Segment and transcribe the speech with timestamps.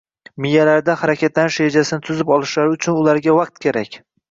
[0.45, 4.03] miyalarida harakatlanish rejasini tuzib olishlari uchun ularga vaqt kerak.